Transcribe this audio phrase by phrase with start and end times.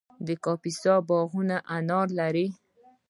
[0.27, 2.47] د کاپیسا باغونه انار لري.